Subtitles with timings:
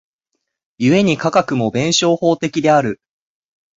[0.79, 2.99] 故に科学も弁証法的である。